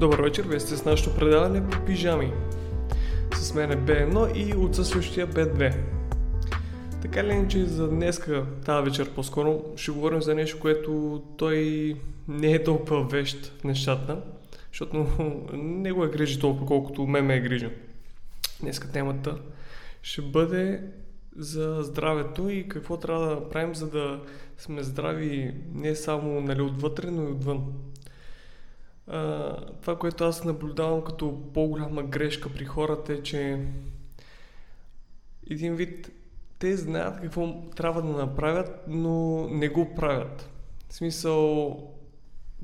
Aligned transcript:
Добър 0.00 0.22
вечер, 0.22 0.44
вие 0.48 0.60
сте 0.60 0.76
с 0.76 0.84
нашето 0.84 1.16
предаване 1.16 1.70
по 1.70 1.84
пижами. 1.84 2.32
С 3.34 3.54
мен 3.54 3.72
е 3.72 3.76
B1 3.76 4.36
и 4.36 4.56
отсъстващия 4.56 5.28
B2. 5.28 5.76
Така 7.02 7.24
ли 7.24 7.46
че 7.48 7.64
за 7.64 7.88
днеска, 7.88 8.46
тази 8.64 8.84
вечер 8.84 9.10
по-скоро, 9.10 9.64
ще 9.76 9.90
говорим 9.90 10.22
за 10.22 10.34
нещо, 10.34 10.60
което 10.60 11.22
той 11.36 11.94
не 12.28 12.52
е 12.52 12.64
толкова 12.64 13.04
вещ 13.04 13.52
в 13.60 13.64
нещата, 13.64 14.22
защото 14.72 15.06
не 15.52 15.92
го 15.92 16.04
е 16.04 16.10
грижи 16.10 16.40
толкова, 16.40 16.66
колкото 16.66 17.06
мен 17.06 17.24
ме 17.24 17.36
е 17.36 17.40
грижа. 17.40 17.70
Днеска 18.60 18.92
темата 18.92 19.38
ще 20.02 20.22
бъде 20.22 20.82
за 21.36 21.78
здравето 21.82 22.48
и 22.48 22.68
какво 22.68 22.96
трябва 22.96 23.26
да 23.26 23.48
правим, 23.48 23.74
за 23.74 23.90
да 23.90 24.20
сме 24.58 24.82
здрави 24.82 25.54
не 25.74 25.94
само 25.94 26.40
нали, 26.40 26.60
отвътре, 26.62 27.10
но 27.10 27.22
и 27.22 27.32
отвън. 27.32 27.72
Това, 29.80 29.98
което 29.98 30.24
аз 30.24 30.44
наблюдавам 30.44 31.04
като 31.04 31.42
по-голяма 31.54 32.02
грешка 32.02 32.48
при 32.48 32.64
хората 32.64 33.12
е, 33.12 33.22
че 33.22 33.66
един 35.50 35.74
вид 35.74 36.10
те 36.58 36.76
знаят 36.76 37.20
какво 37.20 37.54
трябва 37.76 38.02
да 38.02 38.08
направят, 38.08 38.84
но 38.88 39.46
не 39.48 39.68
го 39.68 39.94
правят. 39.94 40.50
В 40.88 40.94
смисъл, 40.94 41.76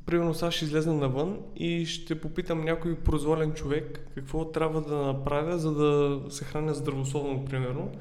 примерно 0.06 0.34
сега 0.34 0.50
ще 0.50 0.64
излезна 0.64 0.94
навън 0.94 1.38
и 1.56 1.86
ще 1.86 2.20
попитам 2.20 2.64
някой 2.64 2.94
произволен 2.94 3.52
човек 3.52 4.08
какво 4.14 4.44
трябва 4.44 4.80
да 4.80 4.96
направя, 4.96 5.58
за 5.58 5.72
да 5.72 6.20
се 6.30 6.44
храня 6.44 6.74
здравословно, 6.74 7.44
примерно. 7.44 7.92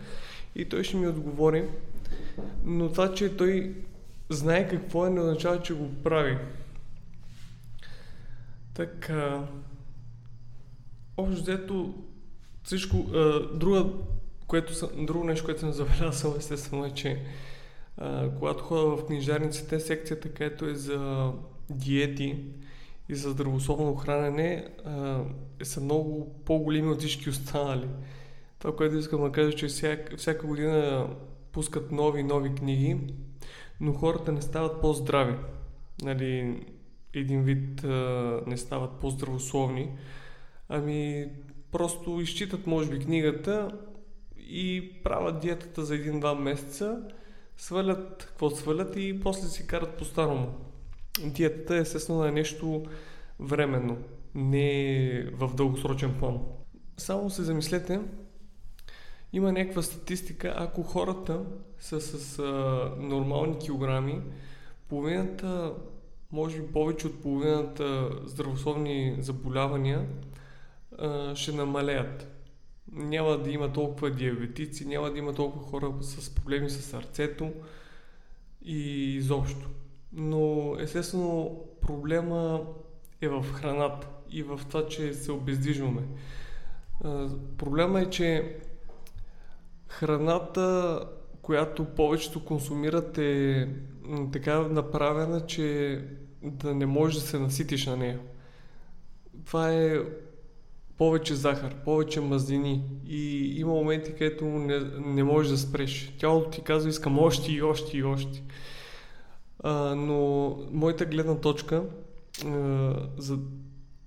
И 0.56 0.66
той 0.66 0.84
ще 0.84 0.98
ми 0.98 1.08
отговори. 1.08 1.70
Но 2.66 2.92
това, 2.92 3.14
че 3.14 3.38
той 3.38 3.76
знае 4.30 4.68
какво 4.68 5.08
е, 5.08 5.10
не 5.10 5.22
означава, 5.22 5.62
че 5.62 5.74
го 5.74 5.90
прави. 6.04 6.38
Така. 8.76 9.48
Общо 11.18 11.42
взето 11.42 11.94
всичко. 12.64 12.98
А, 13.14 13.40
друга, 13.54 13.86
което 14.48 14.74
съм, 14.74 14.90
друго 15.06 15.24
нещо, 15.24 15.46
което 15.46 15.60
съм 15.60 15.72
забелязал, 15.72 16.36
естествено 16.38 16.86
е, 16.86 16.92
че 16.92 17.22
а, 17.98 18.30
когато 18.40 18.64
ходя 18.64 18.82
в 18.82 19.06
книжарниците, 19.06 19.80
секцията, 19.80 20.30
където 20.30 20.66
е 20.66 20.76
за 20.76 21.32
диети 21.70 22.44
и 23.10 23.16
за 23.16 23.30
здравословно 23.30 23.96
хранене, 23.96 24.68
а, 24.86 25.22
са 25.64 25.82
много 25.82 26.36
по-големи 26.46 26.92
от 26.92 27.00
всички 27.00 27.30
останали. 27.30 27.88
Това, 28.60 28.76
което 28.76 28.96
искам 28.96 29.22
да 29.22 29.32
кажа, 29.32 29.54
че 29.58 29.68
всяка, 29.68 30.18
всяка 30.18 30.48
година 30.48 31.08
пускат 31.52 31.92
нови 31.92 32.24
нови 32.24 32.56
книги, 32.56 32.98
но 33.80 33.94
хората 33.94 34.32
не 34.32 34.42
стават 34.42 34.82
по-здрави. 34.82 35.36
Нали, 36.02 36.60
един 37.20 37.44
вид 37.44 37.84
а, 37.84 38.42
не 38.48 38.58
стават 38.58 38.92
по-здравословни. 39.00 39.90
Ами, 40.70 41.30
просто 41.72 42.22
изчитат, 42.22 42.68
може 42.68 42.90
би, 42.90 43.00
книгата 43.00 43.72
и 44.38 44.92
правят 45.04 45.40
диетата 45.40 45.86
за 45.86 45.96
един-два 45.96 46.36
месеца, 46.36 47.02
свалят 47.58 48.26
какво 48.28 48.50
свалят 48.50 48.96
и 48.96 49.20
после 49.24 49.48
си 49.48 49.68
карат 49.68 49.98
по-старому. 49.98 50.54
Диетата 51.26 51.76
естествено 51.76 52.26
е 52.26 52.32
нещо 52.32 52.84
временно, 53.40 53.98
не 54.36 55.30
в 55.34 55.56
дългосрочен 55.56 56.16
план. 56.20 56.40
Само 56.98 57.30
се 57.30 57.44
замислете, 57.44 58.00
има 59.34 59.52
някаква 59.52 59.82
статистика, 59.82 60.54
ако 60.58 60.84
хората 60.84 61.42
са 61.80 62.02
с 62.02 62.40
а, 62.40 62.92
нормални 63.00 63.60
килограми, 63.60 64.22
половината, 64.90 65.74
може 66.36 66.62
би 66.62 66.68
повече 66.68 67.08
от 67.08 67.22
половината 67.22 68.10
здравословни 68.26 69.16
заболявания 69.20 70.08
а, 70.98 71.36
ще 71.36 71.52
намалеят. 71.52 72.28
Няма 72.92 73.38
да 73.38 73.52
има 73.52 73.74
толкова 73.74 74.12
диабетици, 74.12 74.86
няма 74.86 75.12
да 75.12 75.18
има 75.18 75.34
толкова 75.34 75.66
хора 75.66 75.94
с 76.02 76.36
проблеми 76.36 76.70
с 76.70 76.82
сърцето 76.82 77.52
и 78.62 79.16
изобщо. 79.16 79.70
Но 80.14 80.76
естествено 80.80 81.62
проблема 81.82 82.62
е 83.22 83.28
в 83.28 83.46
храната 83.54 84.08
и 84.30 84.44
в 84.44 84.62
това, 84.68 84.88
че 84.88 85.14
се 85.14 85.32
обездвижваме. 85.32 86.02
Проблема 87.58 88.02
е, 88.02 88.10
че 88.10 88.58
Храната, 89.88 91.00
която 91.42 91.86
повечето 91.86 92.46
консумират 92.46 93.18
е 93.18 93.68
така 94.32 94.60
направена, 94.60 95.46
че 95.46 96.00
да 96.46 96.76
не 96.76 96.86
можеш 96.86 97.22
да 97.22 97.28
се 97.28 97.40
наситиш 97.40 97.86
на 97.86 97.98
нея. 97.98 98.20
Това 99.46 99.74
е 99.74 100.00
повече 100.98 101.36
захар, 101.36 101.76
повече 101.86 102.22
мазнини 102.22 102.82
и 103.08 103.54
има 103.60 103.74
моменти, 103.74 104.12
където 104.12 104.46
не, 104.46 104.80
не 105.06 105.24
можеш 105.24 105.52
да 105.52 105.58
спреш. 105.58 106.14
Тялото 106.20 106.50
ти 106.50 106.62
казва, 106.62 106.90
искам 106.90 107.20
още 107.20 107.52
и 107.52 107.62
още 107.62 107.98
и 107.98 108.04
още. 108.04 108.44
А, 109.64 109.96
но 109.96 110.50
моята 110.72 111.06
гледна 111.06 111.36
точка 111.36 111.84
а, 112.46 112.94
за 113.18 113.40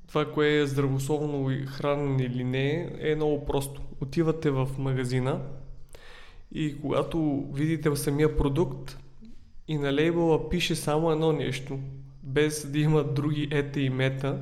това, 0.09 0.32
кое 0.32 0.48
е 0.48 0.66
здравословно 0.66 1.50
и 1.50 1.66
хранене 1.66 2.22
или 2.22 2.44
не 2.44 2.97
е 3.00 3.15
много 3.15 3.44
просто. 3.44 3.82
Отивате 4.00 4.50
в 4.50 4.69
магазина, 4.78 5.41
и 6.53 6.81
когато 6.81 7.47
видите 7.53 7.97
самия 7.97 8.37
продукт 8.37 8.98
и 9.69 9.78
на 9.78 9.94
лейбъла 9.94 10.48
пише 10.48 10.75
само 10.75 11.12
едно 11.12 11.32
нещо, 11.32 11.78
без 12.28 12.71
да 12.71 12.78
има 12.78 13.05
други 13.05 13.49
ета 13.50 13.81
и 13.81 13.91
мета, 13.91 14.39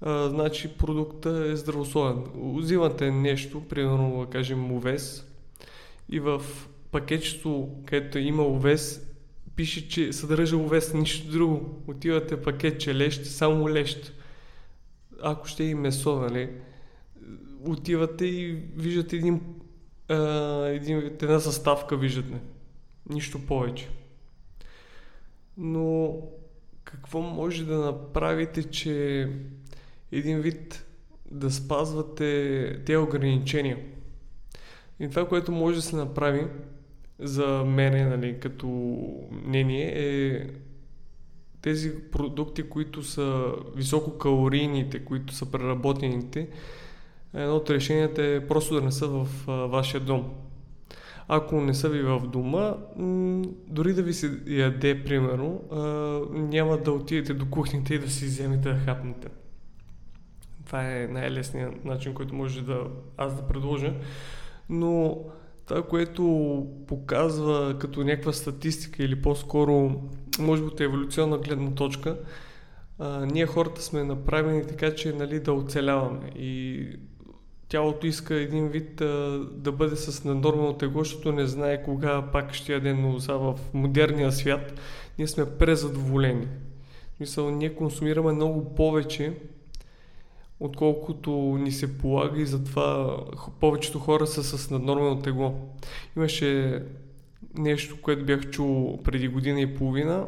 а, 0.00 0.28
значи 0.28 0.68
продукта 0.68 1.48
е 1.52 1.56
здравословен. 1.56 2.24
Взимате 2.34 3.10
нещо, 3.10 3.68
примерно 3.68 4.20
да 4.20 4.30
кажем 4.30 4.72
овес, 4.72 5.26
и 6.08 6.20
в 6.20 6.42
пакетчето, 6.90 7.68
където 7.86 8.18
има 8.18 8.42
овес, 8.42 9.06
пише, 9.56 9.88
че 9.88 10.12
съдържа 10.12 10.56
овес, 10.56 10.94
нищо 10.94 11.30
друго. 11.30 11.82
Отивате 11.86 12.42
пакетче 12.42 12.94
лещ, 12.94 13.24
само 13.24 13.68
лещ. 13.68 14.12
Ако 15.22 15.46
ще 15.48 15.64
и 15.64 15.74
месо, 15.74 16.20
нали? 16.20 16.50
Отивате 17.64 18.26
и 18.26 18.62
виждате 18.76 19.16
един 19.16 19.40
един, 20.66 20.98
една 21.22 21.40
съставка 21.40 21.96
виждате. 21.96 22.40
Нищо 23.10 23.46
повече. 23.46 23.88
Но 25.56 26.16
какво 26.90 27.20
може 27.20 27.64
да 27.64 27.78
направите, 27.78 28.64
че 28.64 29.28
един 30.12 30.40
вид 30.40 30.86
да 31.30 31.50
спазвате 31.50 32.82
тези 32.86 32.96
ограничения? 32.96 33.78
И 35.00 35.08
това, 35.08 35.28
което 35.28 35.52
може 35.52 35.76
да 35.76 35.82
се 35.82 35.96
направи 35.96 36.46
за 37.18 37.64
мене, 37.66 38.04
нали, 38.04 38.40
като 38.40 38.66
мнение, 39.30 39.92
е 39.96 40.46
тези 41.62 41.92
продукти, 42.12 42.62
които 42.62 43.02
са 43.02 43.52
висококалорийните, 43.76 45.04
които 45.04 45.34
са 45.34 45.50
преработените, 45.50 46.48
едно 47.34 47.56
от 47.56 47.70
решенията 47.70 48.24
е 48.24 48.46
просто 48.46 48.74
да 48.74 48.80
не 48.80 48.92
са 48.92 49.08
в 49.08 49.28
а, 49.48 49.52
вашия 49.52 50.00
дом. 50.00 50.34
Ако 51.28 51.60
не 51.60 51.74
са 51.74 51.88
ви 51.88 52.02
в 52.02 52.20
дома, 52.32 52.74
дори 53.68 53.92
да 53.92 54.02
ви 54.02 54.12
се 54.12 54.40
яде, 54.46 55.04
примерно, 55.04 55.62
няма 56.30 56.76
да 56.76 56.92
отидете 56.92 57.34
до 57.34 57.50
кухнята 57.50 57.94
и 57.94 57.98
да 57.98 58.10
си 58.10 58.24
вземете 58.24 58.72
да 58.72 58.78
хапнете. 58.78 59.28
Това 60.66 60.96
е 60.96 61.06
най-лесният 61.06 61.84
начин, 61.84 62.14
който 62.14 62.34
може 62.34 62.62
да 62.64 62.80
аз 63.16 63.36
да 63.36 63.42
предложа. 63.42 63.94
Но 64.68 65.18
това, 65.66 65.82
което 65.82 66.66
показва 66.86 67.78
като 67.78 68.04
някаква 68.04 68.32
статистика 68.32 69.04
или 69.04 69.22
по-скоро, 69.22 70.02
може 70.38 70.62
би 70.62 70.68
от 70.68 70.80
еволюционна 70.80 71.38
гледна 71.38 71.70
точка, 71.70 72.18
ние 73.32 73.46
хората 73.46 73.82
сме 73.82 74.04
направени 74.04 74.66
така, 74.66 74.94
че 74.94 75.12
нали, 75.12 75.40
да 75.40 75.52
оцеляваме. 75.52 76.30
И 76.36 76.86
тялото 77.68 78.06
иска 78.06 78.34
един 78.34 78.68
вид 78.68 79.00
а, 79.00 79.40
да 79.52 79.72
бъде 79.72 79.96
с 79.96 80.24
наднормално 80.24 80.74
тегло, 80.74 81.04
защото 81.04 81.32
не 81.32 81.46
знае 81.46 81.82
кога 81.82 82.22
пак 82.22 82.54
ще 82.54 82.72
яде, 82.72 82.94
но 82.94 83.18
за 83.18 83.38
в 83.38 83.58
модерния 83.74 84.32
свят 84.32 84.80
ние 85.18 85.28
сме 85.28 85.44
презадоволени. 85.58 86.46
Мисъл, 87.20 87.50
ние 87.50 87.74
консумираме 87.74 88.32
много 88.32 88.74
повече, 88.74 89.32
отколкото 90.60 91.30
ни 91.60 91.72
се 91.72 91.98
полага 91.98 92.40
и 92.40 92.46
затова 92.46 93.16
повечето 93.60 93.98
хора 93.98 94.26
са 94.26 94.42
с 94.42 94.70
наднормално 94.70 95.22
тегло. 95.22 95.54
Имаше 96.16 96.82
нещо, 97.58 98.02
което 98.02 98.24
бях 98.24 98.50
чул 98.50 99.02
преди 99.02 99.28
година 99.28 99.60
и 99.60 99.74
половина, 99.74 100.26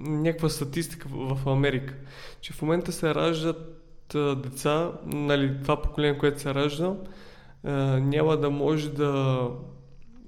някаква 0.00 0.48
статистика 0.48 1.08
в 1.12 1.38
Америка, 1.46 1.94
че 2.40 2.52
в 2.52 2.62
момента 2.62 2.92
се 2.92 3.14
раждат 3.14 3.77
деца, 4.14 4.92
нали, 5.06 5.56
това 5.62 5.82
поколение, 5.82 6.18
което 6.18 6.40
се 6.40 6.54
ражда, 6.54 6.94
няма 8.00 8.36
да 8.36 8.50
може 8.50 8.90
да 8.90 9.42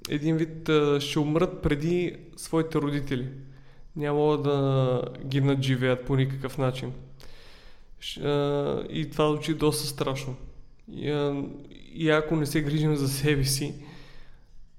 един 0.08 0.36
вид 0.36 0.70
ще 0.98 1.18
умрат 1.18 1.62
преди 1.62 2.16
своите 2.36 2.78
родители. 2.78 3.28
Няма 3.96 4.38
да 4.38 5.02
ги 5.24 5.40
надживеят 5.40 6.06
по 6.06 6.16
никакъв 6.16 6.58
начин. 6.58 6.92
и 8.90 9.08
това 9.12 9.28
звучи 9.28 9.54
доста 9.54 9.86
страшно. 9.86 10.36
И, 10.92 11.40
и 11.94 12.10
ако 12.10 12.36
не 12.36 12.46
се 12.46 12.62
грижим 12.62 12.96
за 12.96 13.08
себе 13.08 13.44
си, 13.44 13.74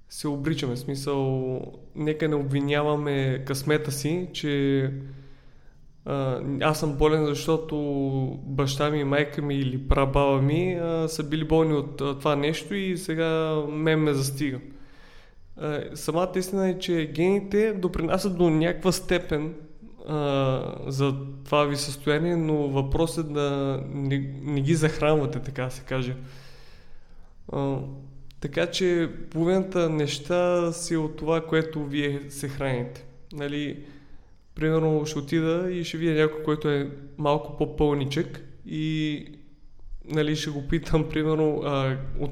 се 0.09 0.27
обричаме. 0.27 0.75
В 0.75 0.79
смисъл, 0.79 1.61
нека 1.95 2.27
не 2.27 2.35
обвиняваме 2.35 3.43
късмета 3.45 3.91
си, 3.91 4.27
че 4.33 4.91
аз 6.61 6.79
съм 6.79 6.93
болен, 6.93 7.25
защото 7.25 7.75
баща 8.43 8.89
ми, 8.89 9.03
майка 9.03 9.41
ми 9.41 9.55
или 9.55 9.87
прабаба 9.87 10.41
ми 10.41 10.73
а, 10.73 11.07
са 11.07 11.23
били 11.23 11.47
болни 11.47 11.73
от 11.73 12.01
а, 12.01 12.19
това 12.19 12.35
нещо 12.35 12.75
и 12.75 12.97
сега 12.97 13.55
мен 13.69 13.99
ме 13.99 14.13
застига. 14.13 14.59
А, 15.57 15.81
самата 15.93 16.31
истина 16.35 16.69
е, 16.69 16.79
че 16.79 17.11
гените 17.15 17.73
допринасят 17.73 18.37
до 18.37 18.49
някаква 18.49 18.91
степен 18.91 19.53
а, 20.07 20.75
за 20.87 21.15
това 21.45 21.63
ви 21.63 21.75
състояние, 21.75 22.35
но 22.35 22.55
въпросът 22.55 23.29
е 23.29 23.33
да 23.33 23.79
не, 23.87 24.33
не 24.41 24.61
ги 24.61 24.75
захранвате, 24.75 25.39
така 25.39 25.69
се 25.69 25.83
каже. 25.83 26.15
А, 27.51 27.77
така 28.39 28.65
че 28.65 29.09
половината 29.31 29.89
неща 29.89 30.71
си 30.71 30.95
от 30.95 31.15
това, 31.15 31.41
което 31.41 31.85
вие 31.85 32.21
се 32.29 32.47
храните. 32.47 33.05
Нали, 33.33 33.83
примерно 34.61 35.05
ще 35.05 35.19
отида 35.19 35.71
и 35.71 35.83
ще 35.83 35.97
видя 35.97 36.21
някой, 36.21 36.43
който 36.43 36.69
е 36.69 36.91
малко 37.17 37.57
по-пълничък 37.57 38.43
и 38.65 39.25
нали, 40.05 40.35
ще 40.35 40.49
го 40.49 40.67
питам, 40.67 41.09
примерно, 41.09 41.61
а, 41.65 41.97
от, 42.19 42.31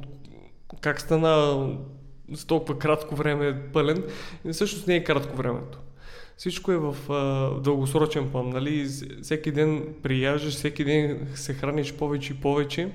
как 0.81 1.01
стана 1.01 1.67
за 2.31 2.47
толкова 2.47 2.79
кратко 2.79 3.15
време 3.15 3.61
пълен. 3.73 4.03
И 4.45 4.51
всъщност 4.51 4.87
не 4.87 4.95
е 4.95 5.03
кратко 5.03 5.37
времето. 5.37 5.79
Всичко 6.37 6.71
е 6.71 6.77
в 6.77 6.95
а, 7.09 7.49
дългосрочен 7.61 8.29
план. 8.31 8.49
Нали? 8.49 8.87
Всеки 9.21 9.51
ден 9.51 9.95
прияждаш, 10.03 10.53
всеки 10.53 10.83
ден 10.83 11.27
се 11.35 11.53
храниш 11.53 11.93
повече 11.93 12.33
и 12.33 12.35
повече 12.35 12.91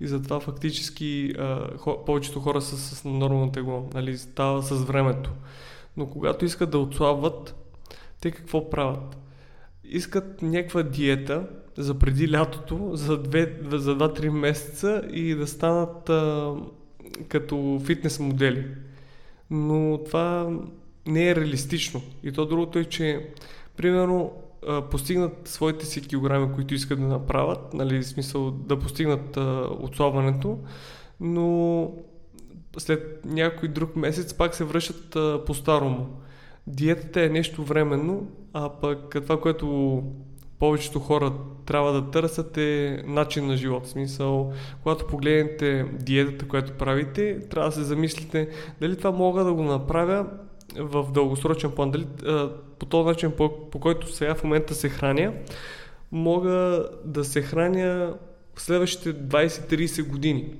и 0.00 0.06
затова 0.06 0.40
фактически 0.40 1.34
а, 1.38 1.76
хо, 1.78 2.04
повечето 2.04 2.40
хора 2.40 2.60
са 2.60 2.76
с 2.76 3.04
нормално 3.04 3.52
тегло, 3.52 3.88
нали, 3.94 4.18
става 4.18 4.62
с 4.62 4.84
времето. 4.84 5.30
Но 5.96 6.06
когато 6.06 6.44
искат 6.44 6.70
да 6.70 6.78
отслабват, 6.78 7.63
те 8.24 8.30
какво 8.30 8.70
правят? 8.70 9.16
Искат 9.84 10.42
някаква 10.42 10.82
диета 10.82 11.46
за 11.76 11.98
преди 11.98 12.32
лятото, 12.32 12.90
за, 12.92 13.18
две, 13.18 13.58
за 13.70 13.96
2-3 13.96 14.28
месеца 14.28 15.02
и 15.12 15.34
да 15.34 15.46
станат 15.46 16.08
а, 16.08 16.54
като 17.28 17.80
фитнес 17.84 18.20
модели. 18.20 18.66
Но 19.50 20.00
това 20.04 20.58
не 21.06 21.28
е 21.28 21.36
реалистично. 21.36 22.02
И 22.22 22.32
то 22.32 22.46
другото 22.46 22.78
е, 22.78 22.84
че 22.84 23.30
примерно 23.76 24.32
постигнат 24.90 25.48
своите 25.48 25.86
си 25.86 26.02
килограми, 26.02 26.54
които 26.54 26.74
искат 26.74 27.00
да 27.00 27.06
направят, 27.06 27.74
нали, 27.74 27.98
в 27.98 28.06
смисъл 28.06 28.50
да 28.50 28.78
постигнат 28.78 29.36
а, 29.36 29.68
отслабването, 29.80 30.58
но 31.20 31.90
след 32.78 33.24
някой 33.24 33.68
друг 33.68 33.96
месец 33.96 34.34
пак 34.34 34.54
се 34.54 34.64
връщат 34.64 35.16
по-старому. 35.46 36.23
Диетата 36.66 37.22
е 37.22 37.28
нещо 37.28 37.64
временно, 37.64 38.26
а 38.52 38.68
пък 38.68 39.16
това, 39.22 39.40
което 39.40 40.02
повечето 40.58 41.00
хора 41.00 41.32
трябва 41.66 41.92
да 41.92 42.10
търсят 42.10 42.56
е 42.58 43.02
начин 43.06 43.46
на 43.46 43.56
живот. 43.56 43.86
В 43.86 43.88
смисъл, 43.88 44.52
когато 44.82 45.06
погледнете 45.06 45.86
диетата, 45.92 46.48
която 46.48 46.72
правите, 46.72 47.40
трябва 47.50 47.68
да 47.68 47.76
се 47.76 47.82
замислите 47.82 48.48
дали 48.80 48.96
това 48.96 49.10
мога 49.10 49.44
да 49.44 49.52
го 49.52 49.62
направя 49.62 50.26
в 50.76 51.12
дългосрочен 51.12 51.70
план, 51.70 51.90
дали 51.90 52.06
по 52.78 52.86
този 52.86 53.06
начин, 53.06 53.32
по, 53.36 53.70
по 53.70 53.80
който 53.80 54.12
сега 54.12 54.34
в 54.34 54.44
момента 54.44 54.74
се 54.74 54.88
храня, 54.88 55.32
мога 56.12 56.88
да 57.04 57.24
се 57.24 57.42
храня 57.42 58.14
в 58.54 58.62
следващите 58.62 59.14
20-30 59.14 60.08
години. 60.08 60.54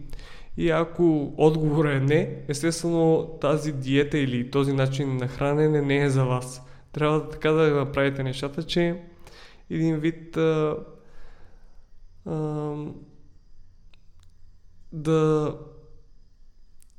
И 0.56 0.71
ако 0.71 1.35
отговорът 1.37 1.93
е 1.93 2.01
не, 2.01 2.37
естествено 2.49 3.39
тази 3.41 3.73
диета 3.73 4.19
или 4.19 4.51
този 4.51 4.73
начин 4.73 5.17
на 5.17 5.29
хранене 5.29 5.83
не 5.83 6.03
е 6.03 6.11
за 6.11 6.25
вас. 6.25 6.62
Трябва 6.93 7.29
така 7.29 7.51
да 7.51 7.71
направите 7.71 8.23
нещата, 8.23 8.62
че 8.62 9.03
един 9.71 9.97
вид 9.97 10.37
а, 10.37 10.77
а, 12.27 12.75
да 14.93 15.55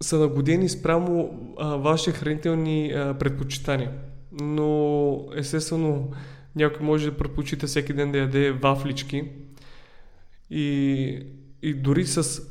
са 0.02 0.20
нагодени 0.20 0.70
спрямо 0.70 1.40
а, 1.60 1.76
ваши 1.76 2.12
хранителни 2.12 2.92
а, 2.92 3.14
предпочитания. 3.14 3.92
Но 4.32 5.28
естествено 5.36 6.12
някой 6.56 6.86
може 6.86 7.12
да 7.12 7.18
предпочита 7.18 7.68
всеки 7.68 7.94
ден 7.94 8.12
да 8.12 8.18
яде 8.18 8.52
вафлички 8.52 9.32
и, 10.50 11.20
и 11.62 11.74
дори 11.74 12.06
с 12.06 12.42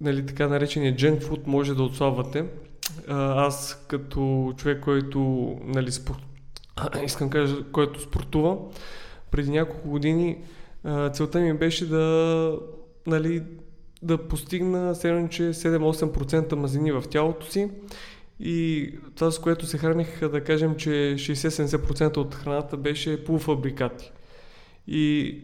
нали, 0.00 0.26
така 0.26 0.48
наречения 0.48 0.96
junk 0.96 1.22
food 1.22 1.46
може 1.46 1.74
да 1.74 1.82
отслабвате. 1.82 2.44
Аз 3.08 3.84
като 3.88 4.52
човек, 4.56 4.80
който 4.80 5.20
нали, 5.64 5.92
спор... 5.92 6.16
искам 7.04 7.30
кажа, 7.30 7.56
който 7.72 8.00
спортува, 8.00 8.56
преди 9.30 9.50
няколко 9.50 9.88
години 9.88 10.38
целта 11.12 11.40
ми 11.40 11.54
беше 11.54 11.88
да 11.88 12.58
нали, 13.06 13.42
да 14.02 14.28
постигна 14.28 14.94
че 14.94 15.42
7-8% 15.42 16.54
мазнини 16.54 16.92
в 16.92 17.04
тялото 17.10 17.50
си 17.50 17.70
и 18.40 18.90
това, 19.14 19.30
с 19.30 19.38
което 19.38 19.66
се 19.66 19.78
храних, 19.78 20.28
да 20.28 20.44
кажем, 20.44 20.76
че 20.76 20.90
60-70% 20.90 22.16
от 22.16 22.34
храната 22.34 22.76
беше 22.76 23.24
полуфабрикати. 23.24 24.12
И 24.86 25.40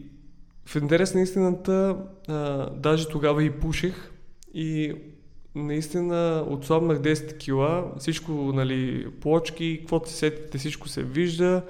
в 0.65 0.75
интерес 0.75 1.13
на 1.13 1.21
истината, 1.21 1.97
а, 2.27 2.69
даже 2.69 3.07
тогава 3.07 3.43
и 3.43 3.51
пушех 3.51 4.11
и 4.55 4.93
наистина 5.55 6.45
отслабнах 6.49 6.99
10 6.99 7.37
кила, 7.37 7.91
всичко, 7.99 8.31
нали, 8.31 9.07
плочки, 9.21 9.77
каквото 9.79 10.09
се 10.09 10.15
сетите, 10.15 10.57
всичко 10.57 10.87
се 10.87 11.03
вижда, 11.03 11.61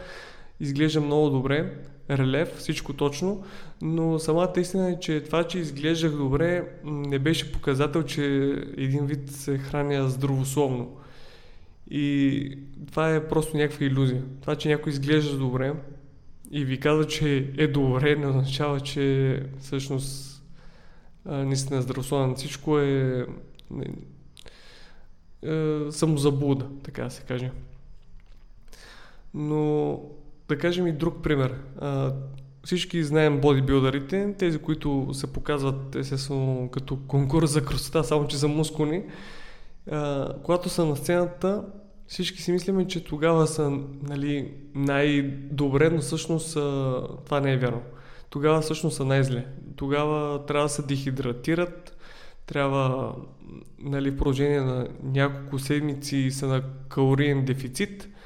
изглежда 0.60 1.02
много 1.02 1.30
добре 1.30 1.74
релев, 2.10 2.56
всичко 2.58 2.94
точно, 2.94 3.44
но 3.82 4.20
самата 4.20 4.54
истина 4.58 4.90
е, 4.90 5.00
че 5.00 5.24
това, 5.24 5.44
че 5.44 5.60
изглеждах 5.60 6.12
добре, 6.12 6.68
не 6.84 7.20
беше 7.20 7.52
показател, 7.52 8.04
че 8.04 8.24
един 8.78 9.06
вид 9.06 9.32
се 9.32 9.58
храня 9.58 10.10
здравословно. 10.10 10.98
И 11.92 12.58
това 12.88 13.16
е 13.16 13.28
просто 13.28 13.58
някаква 13.58 13.86
иллюзия. 13.86 14.24
Това, 14.42 14.56
че 14.56 14.70
някой 14.70 14.92
изглежда 14.92 15.38
добре 15.38 15.74
и 16.52 16.66
ви 16.66 16.80
казва, 16.80 17.08
че 17.08 17.54
е 17.58 17.68
добре, 17.68 18.16
не 18.16 18.28
означава, 18.28 18.80
че 18.80 19.40
всъщност 19.60 20.35
наистина 21.26 21.82
здравословен. 21.82 22.36
Всичко 22.36 22.80
е, 22.80 23.26
е, 23.82 23.90
е 25.52 25.92
самозаблуда, 25.92 26.68
така 26.84 27.04
да 27.04 27.12
се 27.12 27.24
каже. 27.24 27.52
Но 29.34 30.00
да 30.48 30.58
кажем 30.58 30.88
и 30.88 30.92
друг 30.92 31.24
пример. 31.24 31.56
А, 31.80 32.14
всички 32.64 33.04
знаем 33.04 33.42
бодибилдерите, 33.42 34.36
тези, 34.38 34.60
които 34.60 35.10
се 35.14 35.34
показват 35.34 35.96
естествено 35.96 36.70
като 36.72 37.00
конкурс 37.08 37.52
за 37.52 37.66
красота, 37.66 38.04
само 38.04 38.28
че 38.28 38.38
за 38.38 38.48
мускулни. 38.48 39.04
А, 39.92 40.30
когато 40.44 40.70
са 40.70 40.86
на 40.86 40.96
сцената, 40.96 41.64
всички 42.08 42.42
си 42.42 42.52
мислиме, 42.52 42.88
че 42.88 43.04
тогава 43.04 43.48
са 43.48 43.80
нали, 44.04 44.54
най-добре, 44.76 45.90
но 45.90 46.02
всъщност 46.02 46.56
а, 46.56 47.02
това 47.26 47.40
не 47.40 47.54
е 47.54 47.58
вярно. 47.58 47.82
Тогава 48.36 48.62
всъщност 48.62 48.98
са 48.98 49.06
най-зле. 49.06 49.46
Тогава 49.76 50.46
трябва 50.46 50.66
да 50.66 50.70
се 50.70 50.82
дехидратират, 50.82 51.98
трябва 52.46 53.16
нали, 53.80 54.12
в 54.12 54.18
продължение 54.18 54.62
на 54.62 54.88
няколко 55.04 55.60
седмици 55.60 56.32
са 56.32 56.48
на 56.48 56.64
калориен 56.90 57.46
дефицит– 57.46 58.10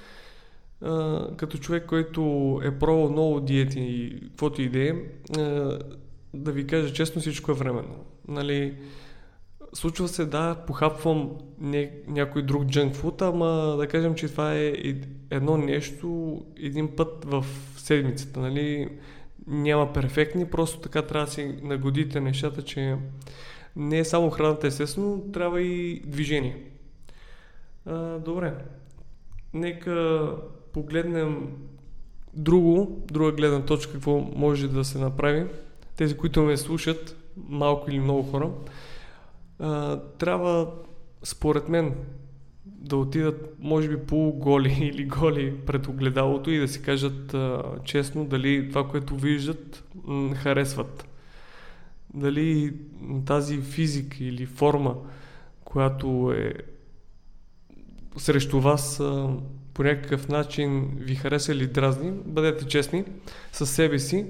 а, 0.81 1.27
като 1.37 1.57
човек, 1.57 1.85
който 1.85 2.21
е 2.63 2.79
пробвал 2.79 3.09
много 3.09 3.39
диети 3.39 3.79
и 3.79 4.19
каквото 4.27 4.61
и 4.61 4.69
да 4.69 4.79
е, 4.79 4.93
да 6.33 6.51
ви 6.51 6.67
кажа 6.67 6.93
честно, 6.93 7.21
всичко 7.21 7.51
е 7.51 7.55
временно. 7.55 8.05
Нали, 8.27 8.77
случва 9.73 10.07
се 10.07 10.25
да 10.25 10.55
похапвам 10.67 11.31
не, 11.59 11.91
някой 12.07 12.41
друг 12.41 12.65
джанк 12.65 12.95
фуд, 12.95 13.21
ама 13.21 13.75
да 13.77 13.87
кажем, 13.87 14.15
че 14.15 14.27
това 14.27 14.55
е 14.55 14.73
едно 15.29 15.57
нещо 15.57 16.37
един 16.57 16.95
път 16.95 17.25
в 17.25 17.45
седмицата. 17.77 18.39
Нали? 18.39 18.89
Няма 19.48 19.93
перфектни, 19.93 20.50
просто 20.50 20.79
така 20.79 21.01
трябва 21.01 21.25
да 21.25 21.31
си 21.31 21.55
нагодите 21.63 22.19
нещата, 22.19 22.62
че 22.62 22.98
не 23.75 24.00
е 24.00 24.05
само 24.05 24.29
храната 24.29 24.67
естествено, 24.67 25.31
трябва 25.34 25.62
и 25.62 26.01
движение. 26.05 26.63
А, 27.86 28.19
добре. 28.19 28.53
Нека 29.53 30.27
погледнем 30.74 31.58
друго, 32.34 33.01
друга 33.12 33.31
гледна 33.31 33.65
точка, 33.65 33.93
какво 33.93 34.19
може 34.19 34.67
да 34.67 34.84
се 34.84 34.98
направи, 34.98 35.46
тези, 35.96 36.17
които 36.17 36.43
ме 36.43 36.58
слушат, 36.58 37.15
малко 37.48 37.89
или 37.89 38.00
много 38.00 38.24
хора, 38.24 38.51
а, 39.60 40.00
трябва, 40.00 40.72
според 41.24 41.69
мен, 41.69 41.96
да 42.77 42.97
отидат, 42.97 43.55
може 43.59 43.89
би, 43.89 43.97
полуголи 43.97 44.77
или 44.81 45.05
голи 45.05 45.55
пред 45.65 45.88
огледалото 45.88 46.51
и 46.51 46.59
да 46.59 46.67
си 46.67 46.81
кажат 46.81 47.33
а, 47.33 47.63
честно 47.83 48.25
дали 48.25 48.69
това, 48.69 48.88
което 48.88 49.15
виждат, 49.15 49.83
м- 50.03 50.35
харесват. 50.35 51.07
дали 52.13 52.73
тази 53.25 53.61
физика 53.61 54.17
или 54.23 54.45
форма, 54.45 54.95
която 55.63 56.33
е 56.38 56.53
срещу 58.17 58.59
вас 58.59 59.01
по 59.73 59.83
някакъв 59.83 60.27
начин 60.27 60.89
ви 60.95 61.15
хареса 61.15 61.51
или 61.51 61.67
дразни, 61.67 62.11
бъдете 62.25 62.67
честни 62.67 63.05
със 63.51 63.69
себе 63.69 63.99
си. 63.99 64.25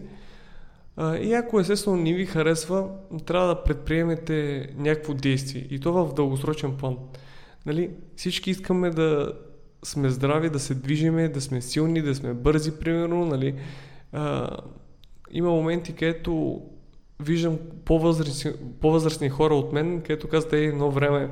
И 1.22 1.34
ако 1.34 1.60
естествено 1.60 1.98
не 1.98 2.14
ви 2.14 2.26
харесва, 2.26 2.90
трябва 3.26 3.48
да 3.48 3.64
предприемете 3.64 4.68
някакво 4.78 5.14
действие. 5.14 5.68
И 5.70 5.80
то 5.80 5.94
в 5.94 6.14
дългосрочен 6.14 6.78
план. 6.78 6.98
Нали, 7.66 7.90
всички 8.16 8.50
искаме 8.50 8.90
да 8.90 9.34
сме 9.84 10.10
здрави, 10.10 10.50
да 10.50 10.60
се 10.60 10.76
движиме, 10.76 11.30
да 11.30 11.42
сме 11.42 11.62
силни, 11.62 12.02
да 12.02 12.16
сме 12.16 12.34
бързи, 12.34 12.80
примерно. 12.80 13.26
Нали. 13.26 13.56
А, 14.12 14.58
има 15.32 15.50
моменти, 15.50 15.94
където 15.94 16.62
виждам 17.20 17.58
по-възрастни, 17.86 18.52
по-възрастни 18.82 19.30
хора 19.30 19.56
от 19.56 19.74
мен, 19.74 20.02
където 20.02 20.28
казват, 20.28 20.54
едно 20.54 20.92
време 20.92 21.30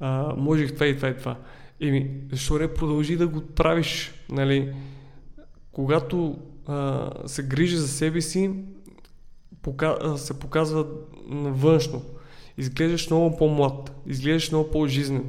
а, 0.00 0.34
можех 0.36 0.74
това 0.74 0.86
и 0.86 0.96
това 0.96 1.08
и 1.08 1.16
това. 1.16 1.36
Еми, 1.80 2.10
защо 2.32 2.58
не 2.58 2.74
продължи 2.74 3.16
да 3.16 3.28
го 3.28 3.40
правиш, 3.40 4.14
нали? 4.28 4.74
Когато 5.72 6.38
а, 6.66 7.10
се 7.26 7.42
грижи 7.42 7.76
за 7.76 7.88
себе 7.88 8.20
си, 8.20 8.50
пока, 9.62 10.16
се 10.16 10.38
показва 10.38 10.86
външно. 11.30 12.02
Изглеждаш 12.58 13.10
много 13.10 13.36
по-млад, 13.36 13.94
изглеждаш 14.06 14.50
много 14.50 14.70
по-жизнен. 14.70 15.24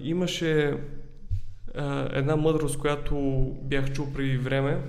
Имаше 0.00 0.76
а, 1.74 2.18
една 2.18 2.36
мъдрост, 2.36 2.78
която 2.78 3.16
бях 3.62 3.92
чул 3.92 4.12
преди 4.12 4.36
време, 4.36 4.82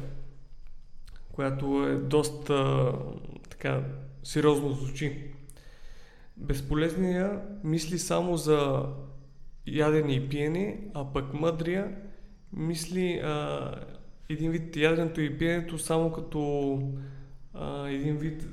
която 1.31 1.87
е 1.87 1.95
доста 1.95 2.91
така 3.49 3.83
сериозно 4.23 4.73
звучи. 4.73 5.17
Безполезния 6.37 7.41
мисли 7.63 7.99
само 7.99 8.37
за 8.37 8.85
ядене 9.67 10.13
и 10.13 10.29
пиене, 10.29 10.79
а 10.93 11.13
пък 11.13 11.33
мъдрия 11.33 11.95
мисли 12.53 13.21
а, 13.23 13.71
един 14.29 14.51
вид 14.51 14.75
яденето 14.75 15.21
и 15.21 15.37
пиенето 15.37 15.79
само 15.79 16.11
като 16.11 16.79
а, 17.53 17.87
един 17.87 18.17
вид 18.17 18.47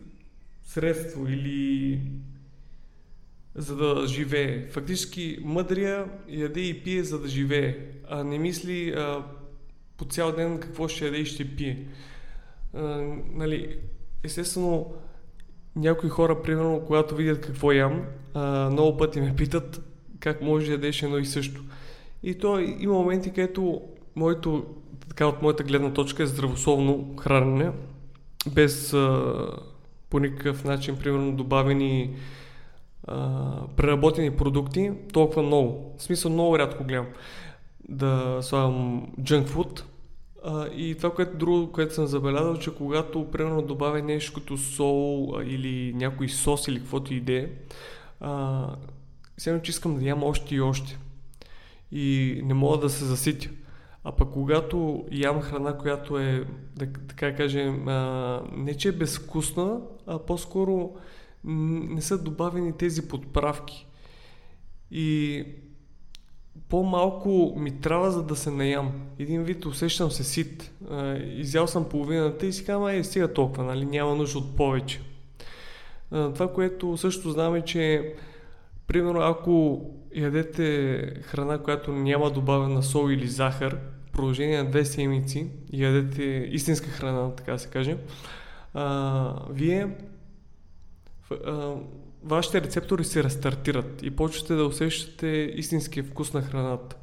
средство 0.63 1.29
или 1.29 2.01
за 3.55 3.77
да 3.77 4.07
живее. 4.07 4.67
Фактически 4.67 5.39
мъдрия 5.45 6.05
яде 6.29 6.61
и 6.61 6.83
пие 6.83 7.03
за 7.03 7.19
да 7.19 7.29
живее, 7.29 7.79
а 8.09 8.25
не 8.25 8.39
мисли 8.39 8.91
а, 8.91 9.25
по 9.97 10.05
цял 10.05 10.33
ден 10.33 10.61
какво 10.61 10.89
ще 10.89 11.05
яде 11.05 11.17
и 11.17 11.27
ще 11.27 11.57
пие. 11.57 11.87
А, 12.75 12.81
нали, 13.33 13.79
естествено, 14.25 14.95
някои 15.77 16.09
хора, 16.09 16.43
примерно, 16.43 16.83
когато 16.87 17.17
видят 17.17 17.41
какво 17.41 17.73
ям, 17.73 18.05
а, 18.35 18.71
много 18.71 18.97
пъти 18.97 19.21
ме 19.21 19.37
питат 19.37 19.81
как 20.21 20.43
може 20.43 20.67
да 20.67 20.73
ядеш 20.73 21.03
едно 21.03 21.19
и 21.19 21.27
също. 21.27 21.65
И 22.23 22.35
то 22.35 22.59
има 22.59 22.95
моменти, 22.95 23.31
където 23.31 23.81
моето, 24.17 24.67
така 25.09 25.27
от 25.27 25.43
моята 25.43 25.65
гледна 25.65 25.93
точка 25.93 26.23
е 26.23 26.27
здравословно 26.27 27.17
хранене, 27.21 27.71
без 28.53 28.93
а, 28.93 29.47
по 30.11 30.19
никакъв 30.19 30.65
начин, 30.65 30.97
примерно, 30.97 31.37
добавени 31.37 32.17
преработени 33.77 34.37
продукти, 34.37 34.93
толкова 35.13 35.43
много. 35.43 35.95
В 35.99 36.03
смисъл 36.03 36.33
много 36.33 36.59
рядко 36.59 36.85
гледам 36.85 37.07
да 37.89 38.39
слагам 38.43 39.07
junk 39.21 39.45
food. 39.45 39.83
А, 40.45 40.67
и 40.67 40.95
това, 40.95 41.11
което 41.11 41.37
друго, 41.37 41.73
което 41.73 41.95
съм 41.95 42.07
забелязал, 42.07 42.57
че 42.57 42.75
когато 42.75 43.31
примерно 43.31 43.63
добавя 43.63 44.03
нещо 44.03 44.33
като 44.35 44.59
сол 44.59 45.35
а, 45.37 45.45
или 45.45 45.93
някой 45.95 46.29
сос 46.29 46.69
или 46.69 46.79
каквото 46.79 47.15
иде, 47.15 47.53
а, 48.21 48.67
сега 49.37 49.63
че 49.63 49.71
искам 49.71 49.99
да 49.99 50.05
ям 50.05 50.23
още 50.23 50.55
и 50.55 50.61
още. 50.61 50.99
И 51.93 52.41
не 52.45 52.55
мога 52.55 52.79
да 52.79 52.91
се 52.91 53.05
заситя. 53.05 53.51
А 54.05 54.13
пък 54.13 54.31
когато 54.33 55.05
ям 55.11 55.41
храна, 55.41 55.77
която 55.77 56.19
е, 56.19 56.45
да, 56.77 56.87
така 57.09 57.37
кажем, 57.37 57.89
а, 57.89 58.43
не 58.53 58.75
че 58.75 58.89
е 58.89 58.93
безвкусна, 58.93 59.81
а 60.07 60.19
по-скоро 60.19 60.91
не 61.45 62.03
са 62.03 62.23
добавени 62.23 62.73
тези 62.73 63.09
подправки. 63.09 63.87
И 64.91 65.45
по-малко 66.69 67.55
ми 67.57 67.81
трябва 67.81 68.11
за 68.11 68.23
да 68.23 68.37
се 68.37 68.51
наям. 68.51 68.93
Един 69.19 69.43
вид 69.43 69.67
усещам 69.67 70.11
се 70.11 70.25
сит. 70.25 70.73
Изял 71.27 71.67
съм 71.67 71.89
половината 71.89 72.47
и 72.47 72.53
си 72.53 72.65
казвам, 72.65 72.89
е, 72.89 73.05
стига 73.05 73.33
толкова, 73.33 73.65
нали? 73.65 73.87
няма 73.87 74.15
нужда 74.15 74.39
от 74.39 74.57
повече. 74.57 75.01
Това, 76.11 76.53
което 76.53 76.97
също 76.97 77.31
знам 77.31 77.55
е, 77.55 77.65
че 77.65 78.15
Примерно, 78.89 79.21
ако 79.21 79.81
ядете 80.15 81.01
храна, 81.23 81.59
която 81.59 81.93
няма 81.93 82.31
добавена 82.31 82.83
сол 82.83 83.11
или 83.11 83.29
захар, 83.29 83.79
в 84.07 84.11
продължение 84.13 84.63
на 84.63 84.71
две 84.71 84.85
седмици 84.85 85.51
и 85.73 85.85
ядете 85.85 86.23
истинска 86.51 86.89
храна, 86.89 87.31
така 87.31 87.59
се 87.59 87.69
каже, 87.69 87.97
вие 89.51 89.89
вашите 92.25 92.63
рецептори 92.63 93.05
се 93.05 93.25
рестартират 93.25 94.03
и 94.03 94.11
почвате 94.11 94.55
да 94.55 94.65
усещате 94.65 95.53
истинския 95.55 96.05
вкус 96.05 96.33
на 96.33 96.43
храната. 96.43 96.97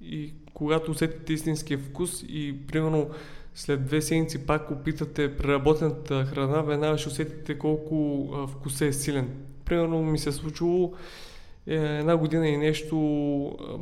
И 0.00 0.34
когато 0.54 0.90
усетите 0.90 1.32
истинския 1.32 1.78
вкус 1.78 2.24
и 2.28 2.66
примерно 2.66 3.10
след 3.54 3.84
две 3.86 4.02
седмици 4.02 4.46
пак 4.46 4.70
опитате 4.70 5.36
преработената 5.36 6.24
храна, 6.24 6.62
веднага 6.62 6.98
ще 6.98 7.08
усетите 7.08 7.58
колко 7.58 8.28
вкусът 8.48 8.82
е 8.82 8.92
силен 8.92 9.30
примерно 9.64 10.02
ми 10.02 10.18
се 10.18 10.28
е 10.28 10.32
случило 10.32 10.92
е, 11.66 11.74
една 11.74 12.16
година 12.16 12.48
и 12.48 12.56
нещо, 12.56 12.96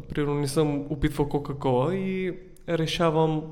примерно 0.08 0.34
не 0.34 0.48
съм 0.48 0.86
опитвал 0.92 1.28
Кока-Кола 1.28 1.94
и 1.94 2.38
решавам 2.68 3.42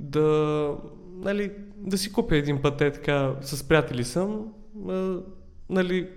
да, 0.00 0.74
нали, 1.16 1.52
да 1.76 1.98
си 1.98 2.12
купя 2.12 2.36
един 2.36 2.62
път, 2.62 2.80
е 2.80 2.92
така, 2.92 3.34
с 3.40 3.68
приятели 3.68 4.04
съм, 4.04 4.52
нали, 5.70 6.08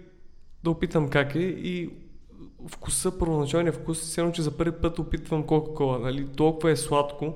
да 0.63 0.69
опитам 0.69 1.09
как 1.09 1.35
е 1.35 1.39
и 1.39 1.89
вкуса, 2.67 3.19
първоначалния 3.19 3.73
вкус, 3.73 4.01
все 4.01 4.31
че 4.31 4.41
за 4.41 4.57
първи 4.57 4.71
път 4.81 4.99
опитвам 4.99 5.43
Кока-Кола, 5.43 5.99
нали, 5.99 6.27
толкова 6.27 6.71
е 6.71 6.75
сладко 6.75 7.33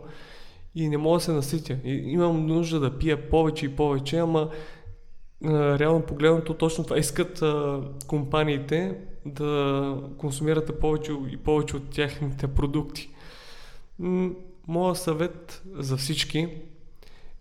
и 0.75 0.89
не 0.89 0.97
мога 0.97 1.17
да 1.17 1.23
се 1.23 1.31
наситя. 1.31 1.77
И 1.83 1.91
имам 1.91 2.45
нужда 2.45 2.79
да 2.79 2.97
пия 2.97 3.29
повече 3.29 3.65
и 3.65 3.75
повече, 3.75 4.17
ама 4.17 4.49
реално 5.43 6.01
погледнато 6.01 6.53
точно 6.53 6.83
това 6.83 6.97
искат 6.97 7.41
а, 7.41 7.81
компаниите 8.07 8.97
да 9.25 10.01
консумирате 10.17 10.79
повече 10.79 11.11
и 11.31 11.37
повече 11.37 11.75
от 11.75 11.89
тяхните 11.89 12.47
продукти. 12.47 13.09
Моя 14.67 14.95
съвет 14.95 15.63
за 15.73 15.97
всички 15.97 16.47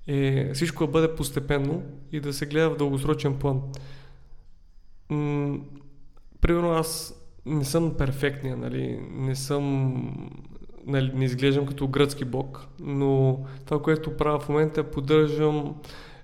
е 0.06 0.52
всичко 0.54 0.86
да 0.86 0.92
бъде 0.92 1.14
постепенно 1.14 1.82
и 2.12 2.20
да 2.20 2.32
се 2.32 2.46
гледа 2.46 2.70
в 2.70 2.76
дългосрочен 2.76 3.38
план. 3.38 3.62
М- 5.10 5.58
примерно 6.40 6.70
аз 6.70 7.20
не 7.46 7.64
съм 7.64 7.94
перфектния, 7.96 8.56
нали? 8.56 8.98
не 9.10 9.36
съм 9.36 10.04
нали, 10.86 11.12
не 11.14 11.24
изглеждам 11.24 11.66
като 11.66 11.88
гръцки 11.88 12.24
бог, 12.24 12.66
но 12.80 13.40
това, 13.64 13.82
което 13.82 14.16
правя 14.16 14.40
в 14.40 14.48
момента 14.48 14.80
е 14.80 14.90
поддържам 14.90 15.74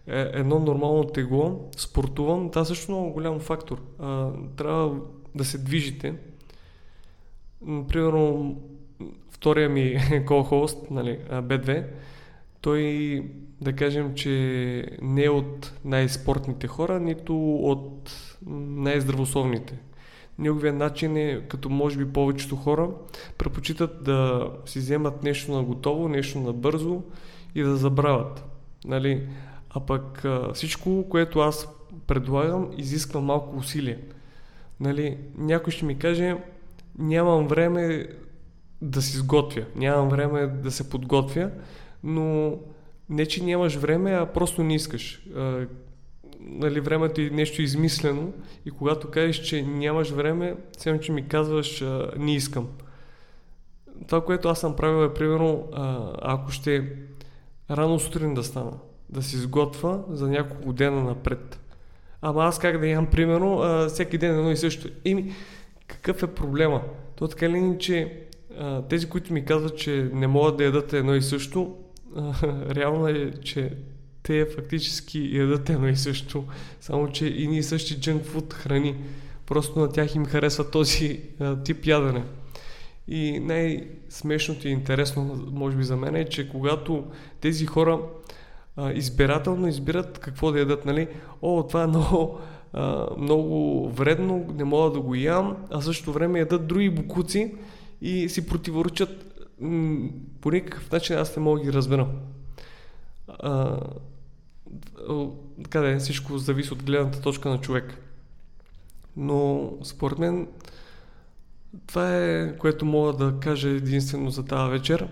е, 0.07 0.31
едно 0.33 0.59
нормално 0.59 1.05
тегло, 1.05 1.71
спортувам, 1.77 2.51
това 2.51 2.65
също 2.65 2.93
е 2.93 2.95
много 2.95 3.13
голям 3.13 3.41
фактор. 3.41 3.83
А, 3.99 4.31
трябва 4.57 5.01
да 5.35 5.45
се 5.45 5.59
движите. 5.59 6.15
Примерно, 7.89 8.57
втория 9.31 9.69
ми 9.69 9.99
ко-хост, 10.27 10.91
нали, 10.91 11.19
B2, 11.31 11.85
той 12.61 12.83
да 13.61 13.73
кажем, 13.73 14.15
че 14.15 14.87
не 15.03 15.29
от 15.29 15.73
най-спортните 15.85 16.67
хора, 16.67 17.01
нито 17.01 17.55
от 17.57 18.13
най-здравословните. 18.47 19.79
Неговият 20.39 20.77
начин 20.77 21.17
е, 21.17 21.41
като 21.49 21.69
може 21.71 21.99
би 21.99 22.13
повечето 22.13 22.57
хора, 22.57 22.91
предпочитат 23.39 24.05
да 24.05 24.49
си 24.67 24.79
вземат 24.79 25.23
нещо 25.23 25.53
на 25.53 25.63
готово, 25.63 26.09
нещо 26.09 26.39
на 26.39 26.53
бързо 26.53 27.03
и 27.55 27.63
да 27.63 27.77
забравят. 27.77 28.45
Нали? 28.85 29.27
А 29.71 29.81
пък 29.81 30.25
всичко, 30.55 31.09
което 31.09 31.41
аз 31.41 31.69
предлагам, 32.07 32.71
изисква 32.77 33.21
малко 33.21 33.57
усилие. 33.57 33.99
Нали, 34.81 35.19
някой 35.39 35.73
ще 35.73 35.85
ми 35.85 35.99
каже, 35.99 36.37
нямам 36.99 37.49
време 37.49 38.07
да 38.83 39.03
си 39.03 39.17
сготвя, 39.17 39.65
нямам 39.77 40.09
време 40.09 40.47
да 40.47 40.71
се 40.71 40.91
подготвя, 40.91 41.51
но 42.03 42.55
не, 43.11 43.27
че 43.27 43.45
нямаш 43.45 43.77
време, 43.77 44.13
а 44.13 44.27
просто 44.27 44.63
не 44.63 44.75
искаш. 44.75 45.23
А, 45.37 45.67
нали, 46.41 46.81
времето 46.81 47.21
е 47.21 47.31
нещо 47.31 47.63
измислено 47.63 48.33
и 48.67 48.71
когато 48.71 49.11
кажеш, 49.11 49.37
че 49.37 49.63
нямаш 49.63 50.11
време, 50.11 50.57
само 50.79 51.01
че 51.01 51.13
ми 51.13 51.29
казваш, 51.29 51.83
а, 51.83 52.11
не 52.19 52.35
искам. 52.35 52.69
Това, 54.07 54.25
което 54.25 54.49
аз 54.49 54.61
съм 54.61 54.77
правил 54.77 55.05
е, 55.05 55.15
примерно, 55.15 55.69
а, 55.73 56.13
ако 56.23 56.51
ще 56.51 56.93
рано 57.71 57.99
сутрин 57.99 58.35
да 58.35 58.45
стана, 58.45 58.73
да 59.09 59.23
се 59.23 59.37
изготвя 59.37 60.05
за 60.09 60.29
няколко 60.29 60.73
дена 60.73 61.05
напред. 61.05 61.61
Ама 62.23 62.45
аз 62.45 62.59
как 62.59 62.81
да 62.81 62.87
ям, 62.87 63.07
примерно, 63.07 63.61
а, 63.61 63.89
всеки 63.89 64.19
ден 64.19 64.39
едно 64.39 64.51
и 64.51 64.57
също. 64.57 64.89
Еми, 65.05 65.33
какъв 65.87 66.23
е 66.23 66.35
проблема? 66.35 66.83
То 67.17 67.29
така 67.29 67.49
ли 67.49 67.77
че 67.79 68.23
а, 68.59 68.83
тези, 68.83 69.09
които 69.09 69.33
ми 69.33 69.45
казват, 69.45 69.79
че 69.79 70.11
не 70.13 70.27
могат 70.27 70.57
да 70.57 70.65
ядат 70.65 70.93
едно 70.93 71.15
и 71.15 71.23
също, 71.23 71.77
реално 72.71 73.09
е, 73.09 73.33
че 73.45 73.77
те 74.23 74.47
фактически 74.47 75.37
ядат 75.37 75.71
едно 75.71 75.89
и 75.89 75.97
също, 75.97 76.45
само 76.81 77.09
че 77.13 77.27
и 77.27 77.49
ние 77.49 77.63
същи 77.63 78.01
джънк 78.01 78.25
фуд 78.25 78.55
храни. 78.55 78.97
Просто 79.47 79.79
на 79.79 79.93
тях 79.93 80.15
им 80.15 80.27
харесва 80.27 80.71
този 80.71 81.21
а, 81.41 81.63
тип 81.63 81.87
ядене. 81.87 82.25
И 83.09 83.41
най-смешното 83.41 84.69
и 84.69 84.71
интересно, 84.71 85.49
може 85.53 85.77
би 85.77 85.85
за 85.85 85.97
мен 85.97 86.17
е, 86.17 86.29
че 86.29 86.49
когато 86.49 87.05
тези 87.41 87.67
хора 87.67 88.01
а, 88.77 88.93
избирателно 88.93 89.69
избират 89.69 90.19
какво 90.19 90.53
да 90.53 90.59
ядат, 90.59 90.85
нали? 90.85 91.09
О, 91.43 91.67
това 91.67 91.83
е 91.83 91.87
много, 91.87 92.39
а, 92.73 93.07
много 93.19 93.89
вредно, 93.91 94.47
не 94.57 94.65
мога 94.65 94.91
да 94.91 95.01
го 95.01 95.15
ям, 95.15 95.57
а 95.71 95.81
също 95.81 96.13
време 96.13 96.39
ядат 96.39 96.67
други 96.67 96.91
букуци 96.91 97.55
и 98.03 98.29
си 98.29 98.47
противоречат. 98.47 99.30
По 100.41 100.51
никакъв 100.51 100.93
начин 100.93 101.17
аз 101.17 101.37
не 101.37 101.43
мога 101.43 101.59
да 101.59 101.65
ги 101.65 101.73
разбера. 101.73 102.09
А, 103.29 103.81
е, 105.75 105.99
всичко 105.99 106.39
зависи 106.39 106.73
от 106.73 106.83
гледната 106.83 107.21
точка 107.21 107.49
на 107.49 107.61
човек. 107.61 107.97
Но 109.17 109.71
според 109.83 110.19
мен 110.19 110.49
това 111.87 112.17
е 112.17 112.57
което 112.59 112.85
мога 112.85 113.13
да 113.13 113.41
кажа 113.41 113.69
единствено 113.69 114.31
за 114.31 114.45
тази 114.45 114.71
вечер. 114.71 115.09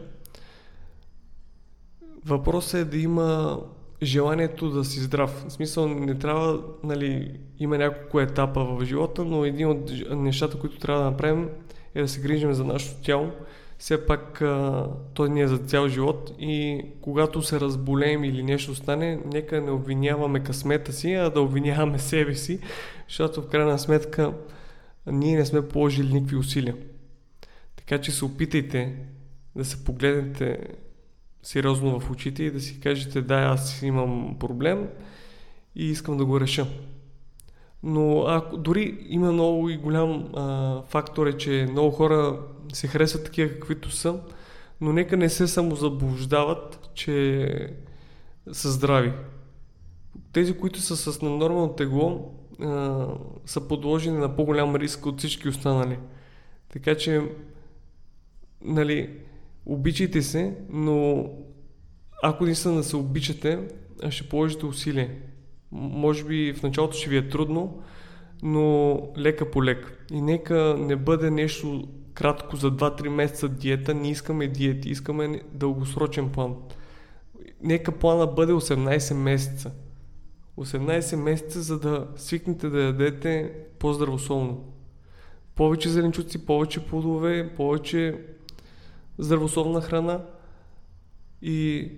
Въпросът 2.25 2.75
е 2.75 2.85
да 2.85 2.99
има 2.99 3.61
желанието 4.02 4.71
да 4.71 4.85
си 4.85 5.00
здрав. 5.00 5.45
В 5.49 5.52
смисъл 5.52 5.88
не 5.88 6.19
трябва, 6.19 6.62
нали, 6.85 7.40
има 7.59 7.78
няколко 7.78 8.21
етапа 8.21 8.64
в 8.64 8.85
живота, 8.85 9.25
но 9.25 9.45
един 9.45 9.69
от 9.69 9.93
нещата, 10.11 10.59
които 10.59 10.78
трябва 10.78 11.02
да 11.02 11.11
направим 11.11 11.49
е 11.95 12.02
да 12.02 12.09
се 12.09 12.21
грижим 12.21 12.52
за 12.52 12.64
нашето 12.64 13.02
тяло. 13.02 13.31
Все 13.79 14.07
пак 14.07 14.43
той 15.15 15.29
ни 15.29 15.41
е 15.41 15.49
за 15.49 15.59
цял 15.59 15.89
живот 15.89 16.35
и 16.39 16.85
когато 17.01 17.43
се 17.43 17.61
разболеем 17.61 18.25
или 18.25 18.43
нещо 18.43 18.75
стане, 18.75 19.21
нека 19.33 19.61
не 19.61 19.71
обвиняваме 19.71 20.41
късмета 20.41 20.93
си, 20.93 21.13
а 21.13 21.31
да 21.31 21.41
обвиняваме 21.41 21.99
себе 21.99 22.35
си, 22.35 22.61
защото 23.09 23.43
в 23.43 23.49
крайна 23.49 23.79
сметка 23.79 24.33
ние 25.07 25.37
не 25.37 25.47
сме 25.47 25.69
положили 25.69 26.13
никакви 26.13 26.37
усилия. 26.37 26.77
Така 27.77 28.01
че 28.01 28.12
се 28.12 28.25
опитайте 28.25 28.97
да 29.57 29.64
се 29.64 29.85
погледнете 29.85 30.59
сериозно 31.43 32.01
в 32.01 32.11
очите 32.11 32.43
и 32.43 32.51
да 32.51 32.61
си 32.61 32.81
кажете 32.81 33.23
да, 33.23 33.35
аз 33.35 33.83
имам 33.83 34.37
проблем 34.38 34.88
и 35.75 35.85
искам 35.85 36.17
да 36.17 36.25
го 36.25 36.41
реша. 36.41 36.67
Но 37.83 38.25
ако 38.27 38.57
дори 38.57 39.07
има 39.09 39.33
много 39.33 39.69
и 39.69 39.77
голям 39.77 40.29
а, 40.35 40.83
фактор 40.83 41.27
е, 41.27 41.37
че 41.37 41.67
много 41.71 41.91
хора 41.91 42.41
се 42.73 42.87
харесват 42.87 43.25
такива 43.25 43.51
каквито 43.51 43.91
са, 43.91 44.21
но 44.81 44.93
нека 44.93 45.17
не 45.17 45.29
се 45.29 45.49
самозаблуждават, 45.49 46.91
че 46.95 47.49
са 48.53 48.71
здрави. 48.71 49.12
Тези, 50.33 50.59
които 50.59 50.81
са 50.81 50.97
с 50.97 51.23
нормално 51.23 51.69
тегло, 51.69 52.35
а, 52.61 53.07
са 53.47 53.69
подложени 53.69 54.19
на 54.19 54.37
по-голям 54.37 54.77
риск 54.77 55.07
от 55.07 55.19
всички 55.19 55.49
останали. 55.49 55.99
Така 56.73 56.95
че, 56.95 57.23
нали, 58.64 59.11
обичайте 59.67 60.23
се, 60.23 60.57
но 60.69 61.31
ако 62.23 62.45
наистина 62.45 62.83
се 62.83 62.97
обичате, 62.97 63.69
ще 64.11 64.29
положите 64.29 64.67
усилие. 64.67 65.21
Може 65.72 66.24
би 66.24 66.52
в 66.52 66.62
началото 66.62 66.96
ще 66.96 67.11
ви 67.11 67.16
е 67.16 67.28
трудно, 67.28 67.83
но 68.42 69.00
лека 69.18 69.50
по 69.50 69.64
лека. 69.64 69.92
И 70.12 70.20
нека 70.20 70.76
не 70.78 70.96
бъде 70.96 71.31
нещо 71.31 71.88
кратко 72.14 72.57
за 72.57 72.70
2-3 72.72 73.09
месеца 73.09 73.48
диета. 73.48 73.94
Не 73.94 74.11
искаме 74.11 74.46
диети, 74.46 74.90
искаме 74.90 75.42
дългосрочен 75.52 76.31
план. 76.31 76.57
Нека 77.62 77.92
плана 77.92 78.26
бъде 78.26 78.52
18 78.52 79.14
месеца. 79.14 79.72
18 80.59 81.16
месеца, 81.16 81.62
за 81.62 81.81
да 81.81 82.09
свикнете 82.16 82.68
да 82.68 82.83
ядете 82.83 83.52
по-здравословно. 83.78 84.64
Повече 85.54 85.88
зеленчуци, 85.88 86.46
повече 86.46 86.87
плодове, 86.87 87.54
повече 87.57 88.18
здравословна 89.18 89.81
храна 89.81 90.20
и 91.42 91.90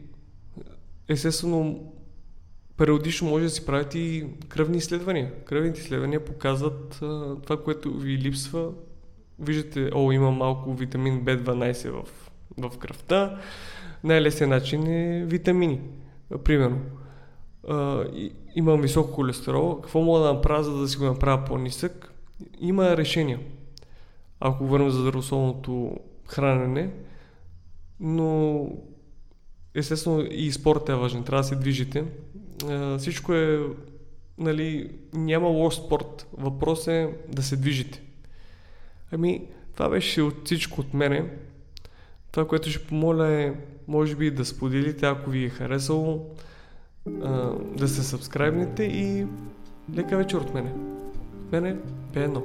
естествено 1.08 1.92
периодично 2.80 3.28
може 3.28 3.44
да 3.44 3.50
си 3.50 3.66
правите 3.66 3.98
и 3.98 4.26
кръвни 4.48 4.78
изследвания. 4.78 5.32
Кръвните 5.44 5.80
изследвания 5.80 6.24
показват 6.24 6.98
а, 7.02 7.36
това, 7.42 7.62
което 7.62 7.92
ви 7.92 8.18
липсва. 8.18 8.70
Виждате, 9.38 9.90
о, 9.94 10.12
има 10.12 10.30
малко 10.30 10.74
витамин 10.74 11.24
B12 11.24 11.90
в, 11.90 12.08
в 12.58 12.78
кръвта. 12.78 13.38
Най-лесният 14.04 14.50
начин 14.50 14.86
е 14.86 15.24
витамини. 15.24 15.80
Примерно, 16.44 16.80
а, 17.68 18.04
имам 18.54 18.80
висок 18.80 19.10
холестерол, 19.10 19.80
какво 19.80 20.00
мога 20.00 20.20
да 20.20 20.34
направя, 20.34 20.64
за 20.64 20.78
да 20.78 20.88
си 20.88 20.96
го 20.96 21.04
направя 21.04 21.44
по-нисък? 21.44 22.12
Има 22.60 22.96
решения. 22.96 23.40
Ако 24.40 24.66
върнем 24.66 24.90
за 24.90 25.00
здравословното 25.00 25.96
хранене, 26.26 26.90
но 28.00 28.66
естествено 29.74 30.26
и 30.30 30.52
спортът 30.52 30.88
е 30.88 30.94
важен, 30.94 31.24
трябва 31.24 31.42
да 31.42 31.48
се 31.48 31.56
движите. 31.56 32.04
Всичко 32.98 33.32
е, 33.32 33.60
нали, 34.38 34.90
няма 35.12 35.48
лош 35.48 35.74
спорт, 35.74 36.26
въпрос 36.32 36.86
е 36.86 37.10
да 37.28 37.42
се 37.42 37.56
движите. 37.56 38.02
Ами, 39.12 39.46
това 39.74 39.88
беше 39.88 40.22
от 40.22 40.44
всичко 40.44 40.80
от 40.80 40.94
мене. 40.94 41.30
Това, 42.32 42.46
което 42.46 42.70
ще 42.70 42.86
помоля 42.86 43.28
е, 43.28 43.54
може 43.88 44.16
би 44.16 44.30
да 44.30 44.44
споделите, 44.44 45.06
ако 45.06 45.30
ви 45.30 45.44
е 45.44 45.48
харесало, 45.48 46.26
да 47.76 47.88
се 47.88 48.02
сабскрайбнете 48.02 48.82
и 48.84 49.26
лека 49.96 50.16
вечер 50.16 50.38
от 50.38 50.54
мене. 50.54 50.72
Мене, 51.52 51.76
пено. 52.12 52.42